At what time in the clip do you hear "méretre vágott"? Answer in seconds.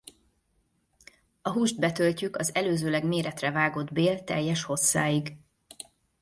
3.07-3.91